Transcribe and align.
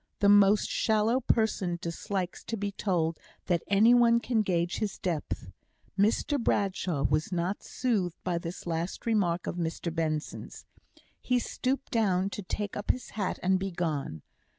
The 0.19 0.29
most 0.29 0.67
shallow 0.67 1.19
person 1.19 1.77
dislikes 1.79 2.43
to 2.45 2.57
be 2.57 2.71
told 2.71 3.19
that 3.45 3.61
any 3.67 3.93
one 3.93 4.19
can 4.19 4.41
gauge 4.41 4.79
his 4.79 4.97
depth. 4.97 5.51
Mr 5.95 6.43
Bradshaw 6.43 7.03
was 7.03 7.31
not 7.31 7.61
soothed 7.61 8.17
by 8.23 8.39
this 8.39 8.65
last 8.65 9.05
remark 9.05 9.45
of 9.45 9.57
Mr 9.57 9.93
Benson's. 9.93 10.65
He 11.21 11.37
stooped 11.37 11.91
down 11.91 12.31
to 12.31 12.41
take 12.41 12.75
up 12.75 12.89
his 12.89 13.11
hat 13.11 13.37
and 13.43 13.59
be 13.59 13.69
gone. 13.69 14.23